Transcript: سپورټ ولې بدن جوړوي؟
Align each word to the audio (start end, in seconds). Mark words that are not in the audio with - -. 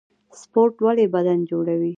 سپورټ 0.41 0.73
ولې 0.85 1.05
بدن 1.15 1.39
جوړوي؟ 1.51 1.89